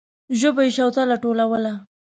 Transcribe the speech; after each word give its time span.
ژبو 0.39 0.61
يې 0.65 0.71
شوتله 0.77 1.15
ټولوله. 1.23 1.73